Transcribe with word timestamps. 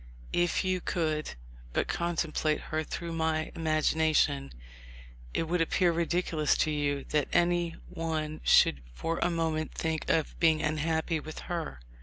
If 0.33 0.63
you 0.63 0.81
could 0.81 1.35
but 1.73 1.87
contemplate 1.87 2.59
her 2.59 2.83
through 2.83 3.11
my 3.13 3.51
imagination, 3.53 4.51
it 5.31 5.43
would 5.43 5.61
appear 5.61 5.91
ridiculous 5.91 6.57
to 6.57 6.71
you 6.71 7.03
that 7.09 7.27
any 7.31 7.75
one 7.87 8.41
should 8.43 8.81
for 8.95 9.19
a 9.19 9.29
moment 9.29 9.75
think 9.75 10.09
of 10.09 10.39
being 10.39 10.59
unhappy 10.63 11.19
with 11.19 11.37
her. 11.53 11.81